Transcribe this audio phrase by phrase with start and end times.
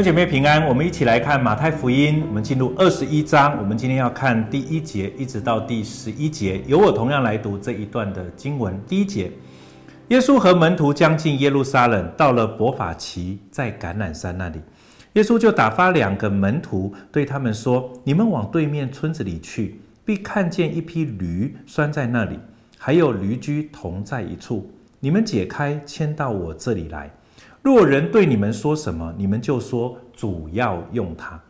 [0.00, 2.24] 兄姐妹平安，我们一起来看马太福音。
[2.26, 6.62] 我们进入二十一章，我们今天要看第一节一直到第十一节。
[6.66, 8.80] 由我同样来读这一段的经文。
[8.88, 9.30] 第一节，
[10.08, 14.58] 耶稣和门徒将近耶路撒冷，到了伯法其，在橄榄山那里，
[15.12, 22.38] 耶稣就打发两个门徒，对他们说：“你们往对面村子里去，必看见一匹驴拴在那里，
[22.78, 27.10] 还有驴驹同在一处，你们解开，牵到我这里来。”
[27.62, 31.40] 若人对你们说什么，你们就说主要用它，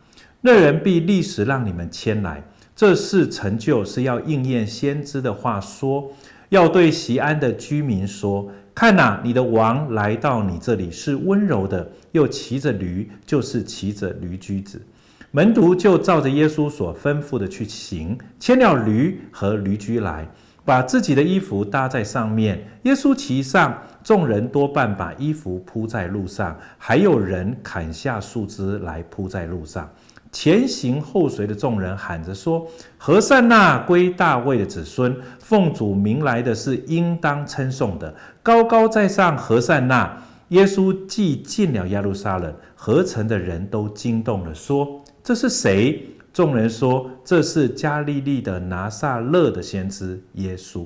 [0.41, 2.43] 那人必立时让你们牵来。
[2.75, 6.11] 这事成就是要应验先知的话说，
[6.49, 14.81] 要对锡安的居民说：看呐，你的王来到你这里，是温柔的，又骑着驴，就是骑着驴驹子。
[15.29, 20.27] 门徒就照着耶稣所吩咐的去行，牵了驴和驴驹来。
[20.63, 29.89] 把自己的衣服搭在上面，耶稣骑上，众人多半把衣服铺在路上，还有人砍下树枝来铺在路上。
[30.31, 32.65] 前行后随的众人喊着说
[32.97, 40.17] ：“何善那归大卫的子孙，奉主名来的是应当称颂的，高高在上，何善那。”
[40.49, 50.85] 耶稣既进了耶路撒冷，合城的人都惊动了，说：“这是谁？”众人说：“这是加利利的拿撒勒的先知耶稣。”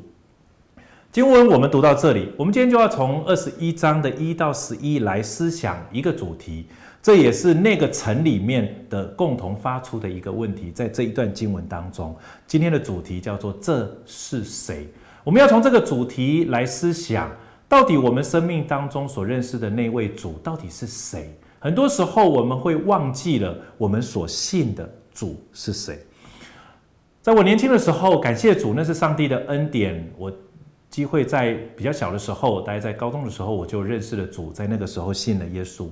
[1.15, 6.67] 经文我们读到这里，我们今天就要从二十一章的一到十一来思想一个主题，
[7.01, 10.71] 这也是那个城里面的共同发出的一个问题。
[10.71, 12.13] 在这一段经文当中，
[12.45, 14.89] 今天的主题叫做“这是谁”。
[15.23, 17.31] 我们要从这个主题来思想，
[17.69, 21.33] 到底我们生命当中所认识的那位主到底是谁？
[21.59, 24.85] 很多时候我们会忘记了我们所信的。
[25.13, 25.97] 主是谁？
[27.21, 30.11] 在我年轻的时候，感谢主，那是上帝的恩典。
[30.17, 30.29] 我
[30.95, 35.89] 机会在比较小的时候，大概在高中的时候，我就认识了主，在那个时候信了耶稣。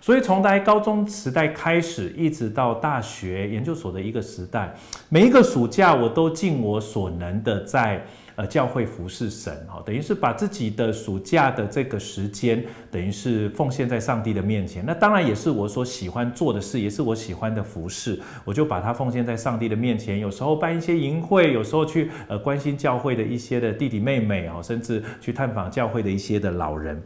[0.00, 4.72] 所以从大概高中时代开始，一直到大学研究所的一个时代，
[5.08, 8.06] 每一个暑假，我都尽我所能的在。
[8.36, 14.84] 呃，教会服侍神，哈，等于是把自己的暑假的这个时间，等于是奉献在上帝的面前。
[14.84, 18.18] 那当然也是我所喜欢做的事，也是我喜欢的服侍。
[18.44, 20.18] 我就把它奉献在上帝的面前。
[20.18, 27.00] 有时候办一些营会，有时候去呃关心教会的一些的弟弟妹妹啊，甚至去探访教会的一些的老人。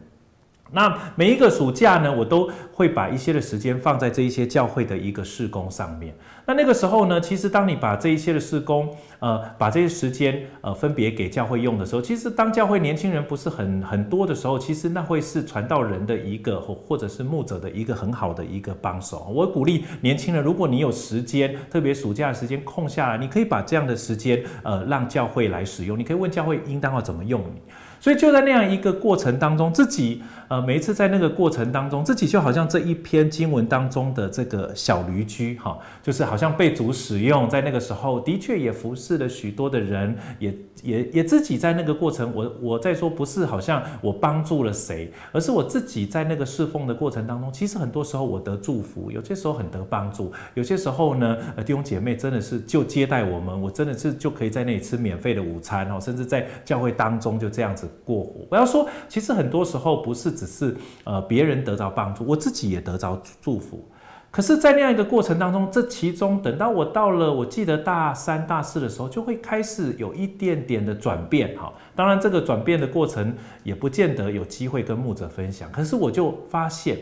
[0.71, 6.13] 那每一个暑假呢，我都会把一些的时间放在这一些教会的一个事工上面。
[6.49, 8.89] 那那个时候呢，其实当你把这一些的施工，
[9.19, 19.31] 呃，把这些时间呃分别给教会用的时候，其实当教会年轻人不是很很多的时候，其实那会是传道人的一个或或者是牧者的一个很好的一个帮手。
[19.31, 27.61] 我鼓励年轻人，如果你有时间，特别暑假的时间空下来，你可以把这样的时间呃让教会来使用，你可以问教会应当要怎么用你。
[27.99, 57.89] 所以就在那样一个过程当中，自己呃每一次在那个过程当中，自己就好像这一篇经文当中的这个小驴驹哈，就是好像被主使用，在那个时候的确也服侍了许多的人，也也也自己在那个过程，我我在说不是好像我帮助了谁，而是我自己在那个侍奉的过程当中，其实很多时候我得祝福，有些时候很得帮助，有些时候呢，呃弟兄姐妹真的是就接待我们，我真的是就可以在那里吃免费的午餐哦，甚至在教会当中就这样子。
[58.05, 63.83] 过活，我要说，其实很多时候不是只是呃别人得着帮助，我自己也得着祝福。
[64.31, 71.57] 可是，在那样一个过程当中，这其中等到我到了，我记得大三、大四的时候，就会开始有一点点的转变。
[71.57, 75.71] 哈，当然这个转变的过程也不见得有机会跟牧者分享。
[75.71, 76.97] 可是我就发现。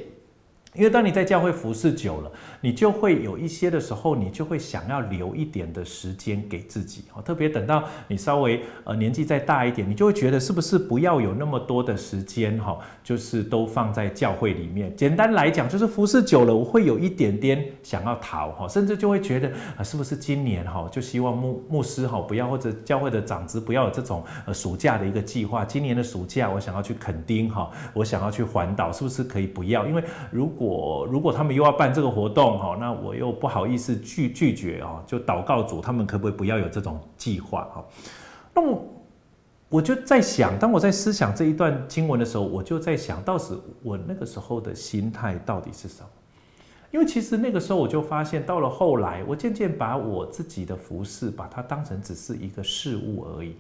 [0.78, 7.22] 因为当你在教会服侍久了，你就会有一些的时候，你就会想要留一点的时间给自己哦。
[7.22, 14.96] 特别等到你稍微呃年纪再大一点，你就会觉得是不是不要有那么多的时间哈，就是都放在教会里面。
[14.96, 25.66] 简单来讲，就是服侍久了，我会有一点点想要逃哈，甚至就会觉得啊，是不是今年哈，就希望牧牧师哈不要或者教会的长子不要有这种呃暑假的一个计划。
[25.66, 29.88] 今年的暑假我想要去垦丁哈，我想要去环岛，是不是可以不要？
[29.88, 37.86] 因为如果我如果他们又要办这个活动哈，那我又不好意思拒拒绝哦，就祷告主，他们可不可以不要有这种计划哈？
[38.54, 38.86] 那我
[39.70, 46.10] 我就在想，当我在思想这一段经文的时候，我就在想到时我那个时候的心态到底是什么？
[46.90, 53.56] 因为其实那个时候我就发现，到了后来，我渐渐把我自己的服饰把它当成只是一个事物而已。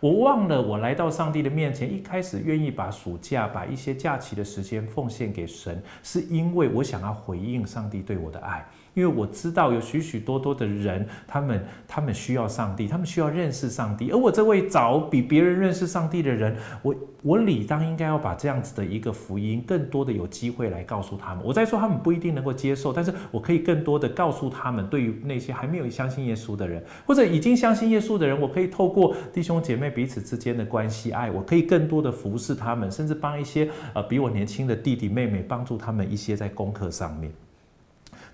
[0.00, 8.66] 我忘了，我来到上帝的面前，一开始愿意把暑假、把一些假期的时间奉献给神，是因为我想要回应上帝对我的爱，
[8.96, 14.10] 因为我知道有许许多多的人，他们他们需要上帝，他们需要认识上帝。
[14.10, 21.44] 而我这位早比别人认识上帝的人，我我理当应该要把这样子的一个福音，更多的有机会来告诉他们。
[21.44, 37.30] 我在说他们不一定能够接受，但是我可以更多的告诉他们，对于那些还没有相信耶稣的人，或者已经相信耶稣的人，我可以透过弟兄姐妹彼此之间的关系爱，我可以更多的服侍他们，甚至帮一些呃比我年轻的弟弟妹妹，帮助他们一些在功课上面。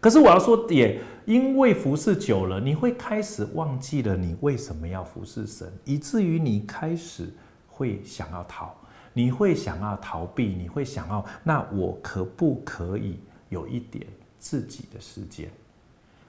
[0.02, 7.32] 可是我要说，也因为服侍久了，你会开始忘记了你为什么要服侍神，以至于你开始
[7.69, 8.75] 会想要逃，
[9.12, 14.04] 你会想要逃避，你会想要，那我可不可以有一点
[14.40, 15.49] 自己的时间？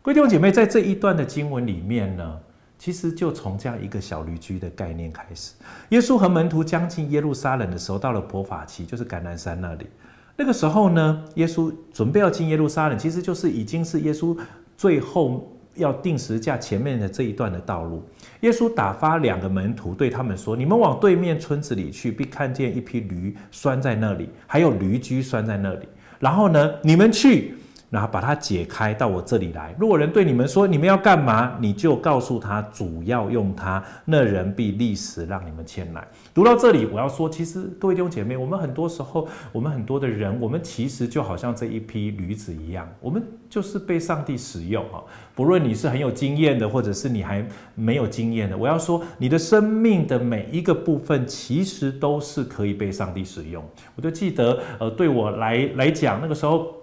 [0.03, 2.39] 各位弟兄姐妹，在这一段的经文里面呢，
[2.77, 5.55] 其实就从这样一个小旅居的概念开始。
[5.89, 9.87] 耶稣和门徒将近耶路撒冷的时候，到了伯法其，就是橄榄山那里。
[10.35, 14.37] 那个时候呢，耶稣准备要进耶路撒冷，其实就是已经是耶稣
[14.75, 18.03] 最后要定时架前面的这一段的道路。
[18.41, 25.87] 耶稣打发两个门徒对他们说：“你们往对面村子里去，必看见一批驴拴在那里，还有驴驹拴在那里。
[26.19, 27.55] 然后呢，你们去。”
[27.93, 29.75] 然后把它解开到我这里来。
[29.77, 36.03] 如果人对你们说，你们要干嘛，你就告诉他主要用它，那人必立时让你们牵来。
[36.33, 45.03] 读到这里，我要说，其实各位弟兄姐妹，我们很多时候，我们很多的人，我们其实就好像这一批驴子一样，我们就是被上帝使用哈。
[45.35, 47.45] 不论你是很有经验的，或者是你还
[47.75, 53.63] 没有经验的，我要说，你的生命的每一个部分，其实都是可以被上帝使用。
[53.95, 56.82] 我就记得，呃，对我来来讲，那个时候。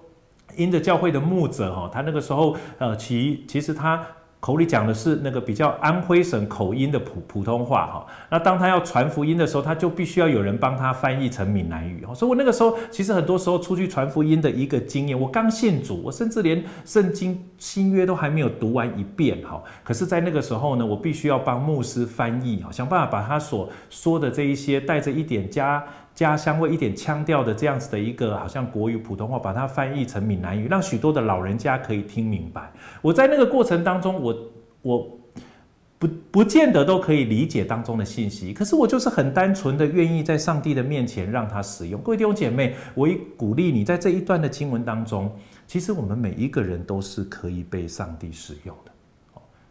[0.56, 4.04] 因着教会的牧者哈，他那个时候呃，其其实他
[4.40, 8.06] 口里讲的是那个比较安徽省口音的普普通话哈。
[8.30, 12.02] 那当他要传福音的时候，他就必须要有人帮他翻译成闽南语。
[12.14, 19.62] 所以我那个时候其实很多时候出去传福音的一个经验，我刚信主，我甚至连圣经新约都还没有读完一遍哈。
[19.84, 25.84] 可是，在那个时候呢，我必须要帮牧师翻译，想办法把他所说的这一些带着一点加。
[26.14, 32.70] 家乡味一点腔调的这样子的一个，好像国语普通话，把它翻译成闽南语，让许多的老人家可以听明白。
[33.00, 34.36] 我在那个过程当中，我
[34.82, 35.18] 我
[35.98, 42.00] 不不见得都可以理解当中的信息，可是我就是很单纯的愿意在上帝的面前让他使用。
[42.02, 45.30] 各位弟兄姐妹，我也鼓励你在这一段的经文当中，
[45.66, 48.90] 其实我们每一个人都是可以被上帝使用的。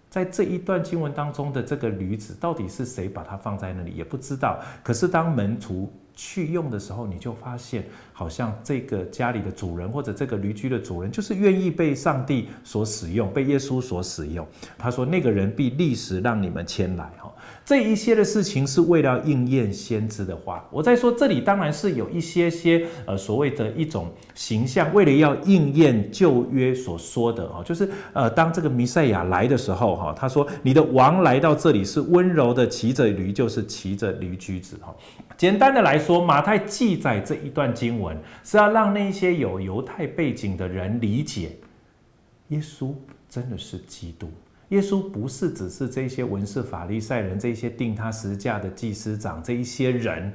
[0.09, 4.59] 在这一段经文当中的这个驴子，到底是谁把它放在那里，也不知道。
[4.81, 5.91] 可是当门徒
[6.21, 14.45] 去用的时候，你就发现，好像这个家里的主人或者这个驴驹的主人，就是愿意被上帝所使用，被耶稣所使用。
[14.77, 17.09] 他说：“那个人必立时让你们迁来。”
[17.65, 20.67] 这一些的事情是为了应验先知的话。
[20.71, 34.95] 我在说这里当然是有一些些呃所谓的一种形象，为了要应验旧约所说的哈，就是呃当这个弥赛亚来的时候哈，他说：“你的王来到这里是温柔的骑着驴，就是骑着驴驹子。”哈。
[35.37, 41.51] 简单的来说，马太记载这一段经文，是要让那些有犹太背景的人理解，
[42.49, 42.93] 耶稣
[43.29, 44.29] 真的是基督。
[44.69, 50.31] 耶稣不是只是这些文士法利赛人，这些定他十字架的祭司长这一些人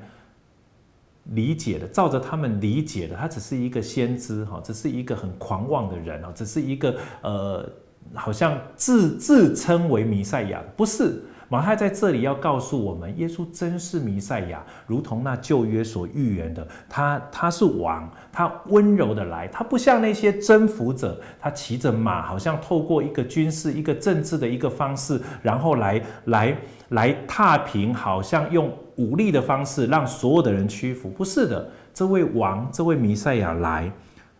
[1.24, 7.68] 理解的，照着他们理解的，他只是一个先知哈，只是一个很狂妄的人哦，只是一个呃，
[8.14, 11.22] 好像自自称为弥赛亚，不是。
[11.54, 26.58] 马太在这里要告诉我们，耶稣真是弥赛亚，如同那旧约所预言的，他他是王，他温柔的来，他不像那些征服者，他骑着马，好像透过一个军事、一个政治的一个方式，然后来来
[26.88, 31.08] 来踏平，好像用武力的方式让所有的人屈服。
[31.08, 33.88] 不是的，这位王，这位弥赛亚来，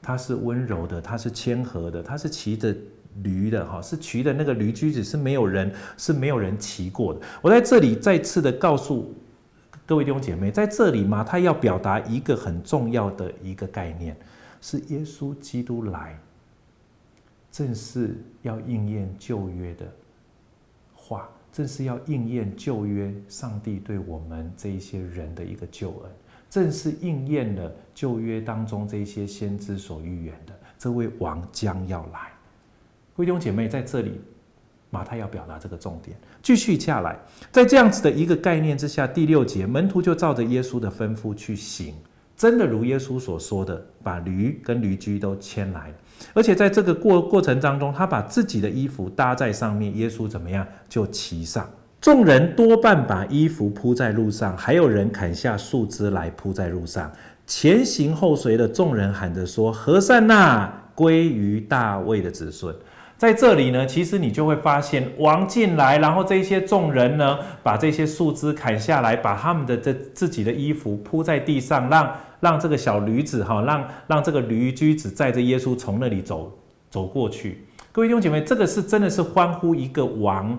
[0.03, 2.75] 他是温柔的，他是谦和的，他是骑着。
[3.23, 7.21] 驴的哈是骑的那个驴驹子是没有人是没有人骑过的。
[7.41, 9.15] 我在这里再次的告诉
[9.87, 14.17] 各位弟兄姐妹，在这里马太要表达一个很重要的一个概念，
[14.61, 16.19] 是耶稣基督来，
[17.53, 19.87] 正是要应验旧约的
[20.95, 26.11] 话，正是要应验旧约上帝对我们这一些人的一个救恩，
[26.51, 32.34] 正是应验了旧约当中这些先知所预言的，这位王将要来。
[33.17, 34.21] 弟兄姐妹，在这里，
[34.91, 36.17] 马太要表达这个重点。
[36.43, 37.17] 继续下来，
[37.53, 41.95] 在这样子的一个概念之下，第六节，门徒就照着耶稣的吩咐去行，
[42.37, 45.95] 真的如耶稣所说的，把驴跟驴驹都牵来。
[46.33, 51.71] 而且在这个过过程当中，他把自己的衣服搭在上面，耶稣怎么样就骑上。
[52.01, 57.11] 众人多半把衣服铺在路上，还有人砍下树枝来铺在路上。
[57.47, 60.83] 前行后随的众人喊着说：“和散那！
[60.95, 62.75] 归于大卫的子孙。”
[63.17, 76.53] 在这里呢，其实你就会发现王进来，然后这些众人呢，把这些树枝砍下来，把他们的这自己的衣服铺在地上，让让这个小驴子哈，让让这个驴驹子载着耶稣从那里走
[76.91, 77.65] 走过去。
[77.93, 80.59] 各位弟兄姐妹，这个是真的是欢呼一个王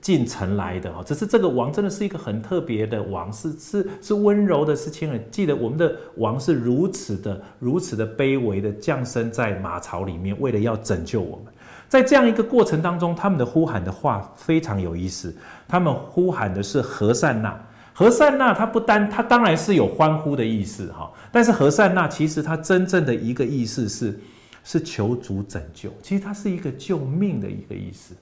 [0.00, 5.22] 进城来的哈，只是这个王真的是一个很特别的王，是是是温柔的，是亲人。
[5.30, 11.52] 记得我们的王是如此的如此的卑微的降生在马槽里面，为了要拯救我们。
[11.88, 15.34] 在这样一个过程当中，他们的呼喊的话非常有意思。
[15.66, 17.58] 他们呼喊的是和善那，
[17.94, 21.10] 和善那，他不单，他当然是有欢呼的意思哈。
[21.32, 24.20] 但是和善那其实他真正的一个意思是，
[24.62, 25.88] 是求主拯救。
[26.02, 28.14] 其实它是一个救命的一个意思，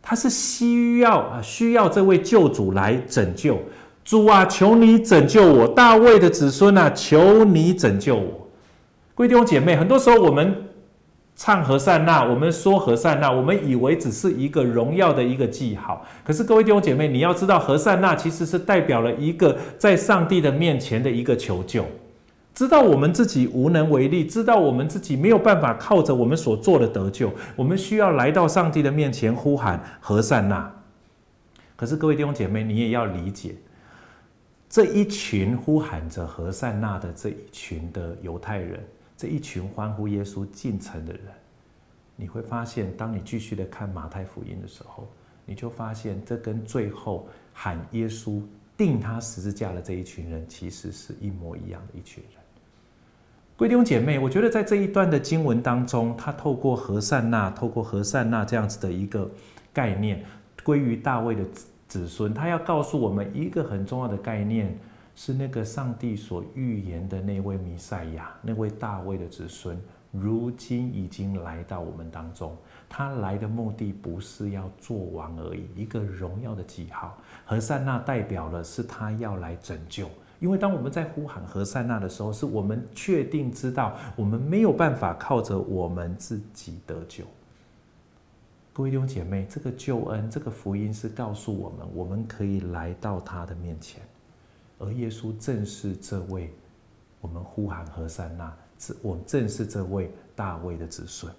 [0.00, 3.60] 他是需要啊，需要这位救主来拯救。
[4.02, 8.48] 主啊，求你拯救我，大卫的子孙啊，求你拯救我。
[9.14, 10.67] 各位弟兄姐妹，很多时候我们。
[11.38, 16.04] 唱和善那，我们说和善那，我们以为只是一个荣耀的一个记号。
[16.24, 21.84] 可是各位弟兄姐妹，你要知道，和善那其实是代表了一个在上帝的面前的一个求救。
[22.52, 30.68] 知道我们自己无能为力，知道我们自己没有办法靠着我们所做的得救，我们需要来到上帝的面前呼喊和善那。
[31.76, 33.54] 可是各位弟兄姐妹，你也要理解，
[34.68, 38.80] 这一群呼喊着和善那的这一群的犹太人。
[39.18, 41.22] 这一群欢呼耶稣进城的人，
[42.14, 45.08] 你会发现，当你继续的看马太福音的时候，
[45.44, 48.40] 你就发现这跟最后喊耶稣
[48.76, 52.40] 钉他十字架的这一群人，其实是一模一样的一群人。
[53.56, 59.28] 各位弟兄姐妹，我觉得在这一段的经文当中，他透过和善那，透过和善那这样子的一个
[59.72, 60.24] 概念，
[60.62, 64.78] 归于大卫的子子孙，他要告诉我们一个很重要的概念。
[65.20, 69.76] 是那个上帝所预言的那位弥赛亚，那位大卫的子孙，
[70.12, 72.56] 如今已经来到我们当中。
[72.88, 77.18] 他来的目的不是要做王而已，一个荣耀的记号。
[77.44, 80.08] 何善那代表了是他要来拯救，
[80.38, 87.24] 因为当我们在呼喊和散那的时候，是我们确定知道我们没有办法靠着我们自己得救。
[88.72, 94.00] 各位弟兄姐妹，这个救恩，这个福音是告诉我们，我们可以来到他的面前。
[94.78, 96.52] 而耶稣正是这位
[97.20, 98.56] 我们呼喊和散那，
[99.02, 101.32] 我们正是这位大卫的子孙。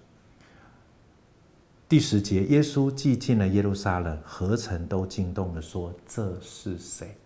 [1.88, 7.16] 第十节，耶稣既进了耶路撒冷，何城都惊动地说：“这是谁？”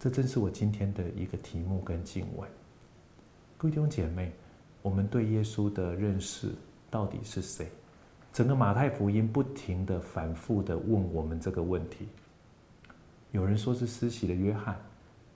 [0.00, 2.48] 这正是我今天的一个题目跟经文。
[3.58, 4.32] 各位弟兄姐妹，
[4.80, 6.48] 我们对耶稣的认识
[6.90, 7.68] 到底是谁？
[8.32, 12.08] 整个马太福音不停的、反复的问我们这个问题。
[13.32, 14.80] 有人说是施洗的约翰，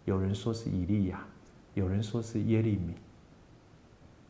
[0.04, 1.26] 有人说是以利亚，
[1.74, 2.94] 有人说是耶利米，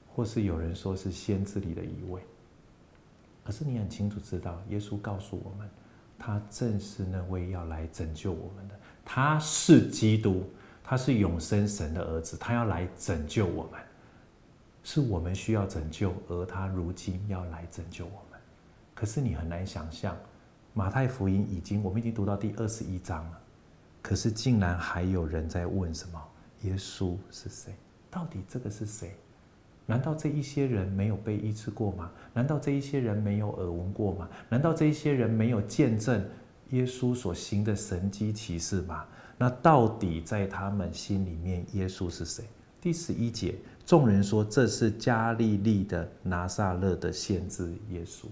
[0.09, 2.23] 或是有人说是先知里的一位。
[3.45, 5.69] 可是你很清楚知道，耶稣告诉我们，
[6.17, 10.49] 他正是那位要来拯救我们的，他是基督，
[10.83, 13.81] 他是永生神的儿子，他要来拯救我们，
[14.85, 18.41] 是我们需要拯救，而他如今要来拯救我们。
[18.95, 20.17] 可是你很难想象，
[20.73, 23.41] 马太福音已经，我们已经读到第二十一章了。
[24.07, 26.23] 可是，竟然还有人在问什么？
[26.63, 27.75] 耶稣是谁？
[28.09, 29.17] 到底这个是谁？
[29.85, 32.09] 难道这一些人没有被医治过吗？
[32.33, 34.29] 难道这一些人没有耳闻过吗？
[34.49, 36.25] 难道这一些人没有见证
[36.71, 39.05] 耶稣所行的神迹奇事吗？
[39.37, 42.45] 那到底在他们心里面，耶稣是谁？
[42.81, 48.27] 第十一节，众人说这是加利利的拿撒勒的先知耶稣。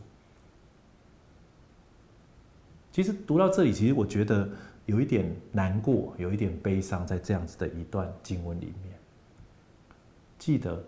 [2.93, 4.49] 其实读到这里，其实我觉得。
[4.87, 8.95] 有一点难过，有一点悲伤，在这样子的一段经文里面。
[10.38, 10.85] 记得，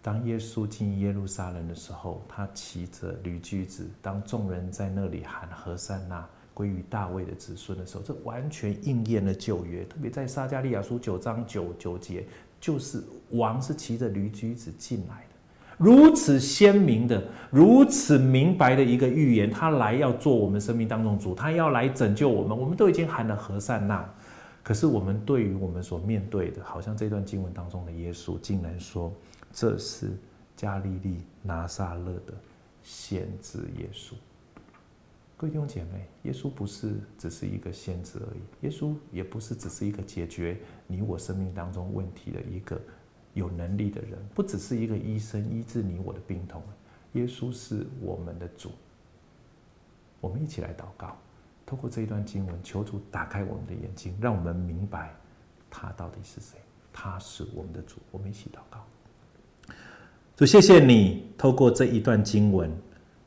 [0.00, 3.86] 当耶稣进耶路撒冷的时候，他骑着驴驹子。
[4.00, 9.84] 当众人在那里喊和散那归于大卫的子孙的时候，这完全应验了旧约。
[9.84, 12.24] 特别在撒迦利亚书九章九九节，
[12.60, 15.33] 就是王是骑着驴驹子进来的。
[15.76, 22.56] 如此鲜明的、如此明白的一个预言，他来要做我们生命当中主，他要来拯救我们。
[22.56, 24.08] 我们都已经喊了和善那，
[24.62, 29.12] 可是我们对于我们所面对的，好像这段经文当中的耶稣，竟然说
[29.52, 30.10] 这是
[30.56, 32.32] 加利利拿撒勒的
[32.82, 34.12] 先知耶稣。
[35.36, 42.80] 各位弟兄姐妹，耶稣不是只是一个先知而已，耶稣也不是只是一个解决你我生命当中问题的一个。
[43.34, 46.62] 有能力的人，不只是一个医生医治你我的病痛，
[47.12, 48.70] 耶稣是我们的主。
[50.20, 51.16] 我们一起来祷告，
[51.66, 55.14] 透过这一段经文，求主打开我们的眼睛，让我们明白
[55.68, 56.58] 他到底是谁。
[56.92, 57.96] 他是我们的主。
[58.12, 58.80] 我们一起祷告，
[60.36, 62.72] 主，谢谢你透过这一段经文，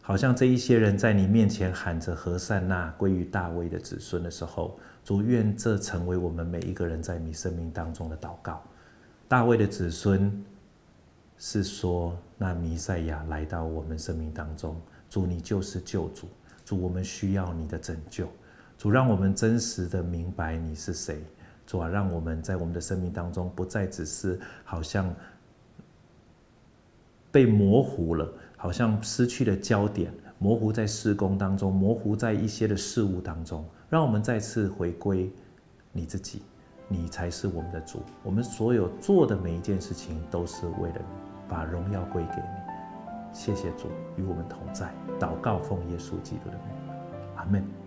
[0.01, 8.63] 好像这一些人在你面前喊着和善那归于大卫的子孙的时候，主愿这成为我们每一个人在你生命当中的祷告。
[9.27, 10.45] 大卫的子孙
[11.37, 14.79] 是说，那弥赛亚来到我们生命当中，
[15.09, 16.27] 主你就是救主，
[16.63, 18.29] 主我们需要你的拯救，
[18.77, 21.21] 主让我们真实的明白你是谁，
[21.65, 25.13] 主啊，让我们在我们的生命当中不再只是好像
[27.31, 28.27] 被模糊了。
[28.59, 33.63] 好像失去了焦点，模糊在事工当中，模糊在一些的事物当中。
[33.87, 35.31] 让我们再次回归
[35.91, 36.41] 你自己，
[36.87, 38.01] 你才是我们的主。
[38.23, 43.33] 我们所有做的每一件事情都是为了你，把荣耀归给你。
[43.33, 46.75] 谢谢主与我们同在，祷告奉耶稣基督的名，
[47.35, 47.86] 阿门。